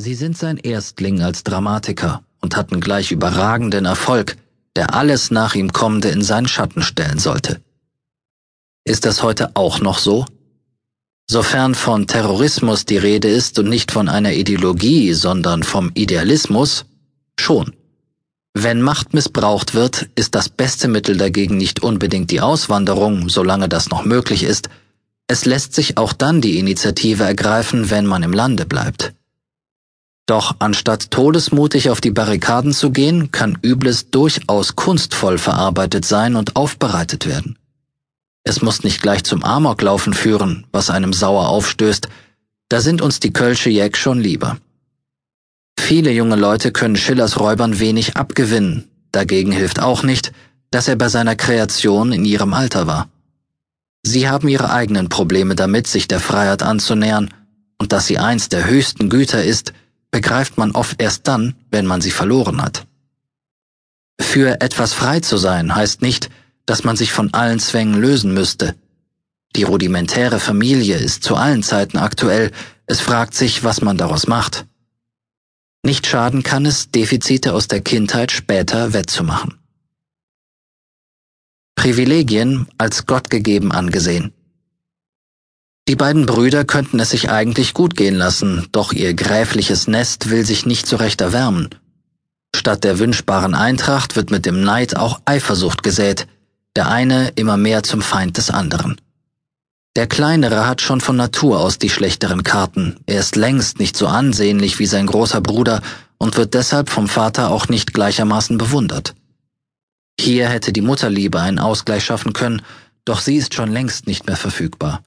Sie 0.00 0.14
sind 0.14 0.38
sein 0.38 0.58
Erstling 0.58 1.22
als 1.22 1.42
Dramatiker 1.42 2.22
und 2.40 2.54
hatten 2.54 2.80
gleich 2.80 3.10
überragenden 3.10 3.84
Erfolg, 3.84 4.36
der 4.76 4.94
alles 4.94 5.32
nach 5.32 5.56
ihm 5.56 5.72
Kommende 5.72 6.10
in 6.10 6.22
seinen 6.22 6.46
Schatten 6.46 6.82
stellen 6.82 7.18
sollte. 7.18 7.60
Ist 8.84 9.06
das 9.06 9.24
heute 9.24 9.56
auch 9.56 9.80
noch 9.80 9.98
so? 9.98 10.24
Sofern 11.28 11.74
von 11.74 12.06
Terrorismus 12.06 12.84
die 12.84 12.96
Rede 12.96 13.26
ist 13.26 13.58
und 13.58 13.68
nicht 13.68 13.90
von 13.90 14.08
einer 14.08 14.34
Ideologie, 14.34 15.14
sondern 15.14 15.64
vom 15.64 15.90
Idealismus, 15.94 16.84
schon. 17.36 17.74
Wenn 18.54 18.80
Macht 18.80 19.14
missbraucht 19.14 19.74
wird, 19.74 20.10
ist 20.14 20.36
das 20.36 20.48
beste 20.48 20.86
Mittel 20.86 21.16
dagegen 21.16 21.56
nicht 21.56 21.82
unbedingt 21.82 22.30
die 22.30 22.40
Auswanderung, 22.40 23.28
solange 23.28 23.68
das 23.68 23.90
noch 23.90 24.04
möglich 24.04 24.44
ist, 24.44 24.68
es 25.26 25.44
lässt 25.44 25.74
sich 25.74 25.98
auch 25.98 26.12
dann 26.12 26.40
die 26.40 26.60
Initiative 26.60 27.24
ergreifen, 27.24 27.90
wenn 27.90 28.06
man 28.06 28.22
im 28.22 28.32
Lande 28.32 28.64
bleibt. 28.64 29.12
Doch 30.28 30.56
anstatt 30.58 31.10
todesmutig 31.10 31.88
auf 31.88 32.02
die 32.02 32.10
Barrikaden 32.10 32.74
zu 32.74 32.90
gehen, 32.90 33.32
kann 33.32 33.56
Übles 33.64 34.10
durchaus 34.10 34.76
kunstvoll 34.76 35.38
verarbeitet 35.38 36.04
sein 36.04 36.36
und 36.36 36.54
aufbereitet 36.54 37.26
werden. 37.26 37.58
Es 38.44 38.60
muss 38.60 38.84
nicht 38.84 39.00
gleich 39.00 39.24
zum 39.24 39.42
Amoklaufen 39.42 40.12
führen, 40.12 40.66
was 40.70 40.90
einem 40.90 41.14
sauer 41.14 41.48
aufstößt, 41.48 42.08
da 42.68 42.80
sind 42.82 43.00
uns 43.00 43.20
die 43.20 43.32
Kölsche 43.32 43.70
Jäck 43.70 43.96
schon 43.96 44.20
lieber. 44.20 44.58
Viele 45.80 46.12
junge 46.12 46.36
Leute 46.36 46.72
können 46.72 46.96
Schillers 46.96 47.40
Räubern 47.40 47.80
wenig 47.80 48.18
abgewinnen, 48.18 48.84
dagegen 49.12 49.52
hilft 49.52 49.80
auch 49.80 50.02
nicht, 50.02 50.32
dass 50.70 50.88
er 50.88 50.96
bei 50.96 51.08
seiner 51.08 51.36
Kreation 51.36 52.12
in 52.12 52.26
ihrem 52.26 52.52
Alter 52.52 52.86
war. 52.86 53.08
Sie 54.02 54.28
haben 54.28 54.48
ihre 54.48 54.70
eigenen 54.70 55.08
Probleme 55.08 55.54
damit, 55.54 55.86
sich 55.86 56.06
der 56.06 56.20
Freiheit 56.20 56.62
anzunähern, 56.62 57.32
und 57.78 57.92
dass 57.92 58.06
sie 58.06 58.18
eins 58.18 58.50
der 58.50 58.66
höchsten 58.66 59.08
Güter 59.08 59.42
ist, 59.42 59.72
begreift 60.10 60.58
man 60.58 60.72
oft 60.72 61.00
erst 61.00 61.28
dann, 61.28 61.54
wenn 61.70 61.86
man 61.86 62.00
sie 62.00 62.10
verloren 62.10 62.62
hat. 62.62 62.86
Für 64.20 64.60
etwas 64.60 64.92
frei 64.92 65.20
zu 65.20 65.36
sein 65.36 65.74
heißt 65.74 66.02
nicht, 66.02 66.30
dass 66.66 66.84
man 66.84 66.96
sich 66.96 67.12
von 67.12 67.32
allen 67.34 67.58
Zwängen 67.58 68.00
lösen 68.00 68.34
müsste. 68.34 68.74
Die 69.56 69.62
rudimentäre 69.62 70.40
Familie 70.40 70.96
ist 70.96 71.22
zu 71.22 71.36
allen 71.36 71.62
Zeiten 71.62 71.98
aktuell, 71.98 72.52
es 72.86 73.00
fragt 73.00 73.34
sich, 73.34 73.64
was 73.64 73.80
man 73.80 73.96
daraus 73.96 74.26
macht. 74.26 74.66
Nicht 75.82 76.06
schaden 76.06 76.42
kann 76.42 76.66
es, 76.66 76.90
Defizite 76.90 77.54
aus 77.54 77.68
der 77.68 77.80
Kindheit 77.80 78.32
später 78.32 78.92
wettzumachen. 78.92 79.54
Privilegien 81.76 82.66
als 82.76 83.06
Gott 83.06 83.30
gegeben 83.30 83.72
angesehen. 83.72 84.32
Die 85.88 85.96
beiden 85.96 86.26
Brüder 86.26 86.66
könnten 86.66 87.00
es 87.00 87.10
sich 87.10 87.30
eigentlich 87.30 87.72
gut 87.72 87.96
gehen 87.96 88.14
lassen, 88.14 88.68
doch 88.72 88.92
ihr 88.92 89.14
gräfliches 89.14 89.88
Nest 89.88 90.28
will 90.28 90.44
sich 90.44 90.66
nicht 90.66 90.86
so 90.86 90.96
recht 90.96 91.22
erwärmen. 91.22 91.70
Statt 92.54 92.84
der 92.84 92.98
wünschbaren 92.98 93.54
Eintracht 93.54 94.14
wird 94.14 94.30
mit 94.30 94.44
dem 94.44 94.60
Neid 94.60 94.98
auch 94.98 95.22
Eifersucht 95.24 95.82
gesät, 95.82 96.26
der 96.76 96.90
eine 96.90 97.28
immer 97.36 97.56
mehr 97.56 97.82
zum 97.84 98.02
Feind 98.02 98.36
des 98.36 98.50
anderen. 98.50 99.00
Der 99.96 100.06
Kleinere 100.06 100.66
hat 100.66 100.82
schon 100.82 101.00
von 101.00 101.16
Natur 101.16 101.58
aus 101.58 101.78
die 101.78 101.88
schlechteren 101.88 102.42
Karten, 102.42 103.00
er 103.06 103.20
ist 103.20 103.34
längst 103.34 103.78
nicht 103.78 103.96
so 103.96 104.08
ansehnlich 104.08 104.78
wie 104.78 104.86
sein 104.86 105.06
großer 105.06 105.40
Bruder 105.40 105.80
und 106.18 106.36
wird 106.36 106.52
deshalb 106.52 106.90
vom 106.90 107.08
Vater 107.08 107.50
auch 107.50 107.68
nicht 107.68 107.94
gleichermaßen 107.94 108.58
bewundert. 108.58 109.14
Hier 110.20 110.50
hätte 110.50 110.74
die 110.74 110.82
Mutterliebe 110.82 111.40
einen 111.40 111.58
Ausgleich 111.58 112.04
schaffen 112.04 112.34
können, 112.34 112.60
doch 113.06 113.20
sie 113.20 113.36
ist 113.36 113.54
schon 113.54 113.72
längst 113.72 114.06
nicht 114.06 114.26
mehr 114.26 114.36
verfügbar. 114.36 115.02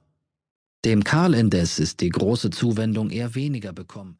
Dem 0.83 1.03
Karl 1.03 1.35
indes 1.35 1.77
ist 1.77 2.01
die 2.01 2.09
große 2.09 2.49
Zuwendung 2.49 3.11
eher 3.11 3.35
weniger 3.35 3.71
bekommen. 3.71 4.17